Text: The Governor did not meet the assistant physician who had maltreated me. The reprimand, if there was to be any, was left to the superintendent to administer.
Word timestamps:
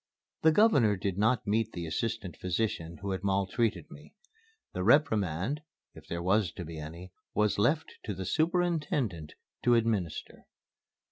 The 0.41 0.51
Governor 0.51 0.95
did 0.95 1.19
not 1.19 1.45
meet 1.45 1.73
the 1.73 1.85
assistant 1.85 2.35
physician 2.35 2.97
who 3.03 3.11
had 3.11 3.23
maltreated 3.23 3.91
me. 3.91 4.15
The 4.73 4.83
reprimand, 4.83 5.61
if 5.93 6.07
there 6.07 6.23
was 6.23 6.51
to 6.53 6.65
be 6.65 6.79
any, 6.79 7.11
was 7.35 7.59
left 7.59 7.93
to 8.05 8.15
the 8.15 8.25
superintendent 8.25 9.35
to 9.61 9.75
administer. 9.75 10.47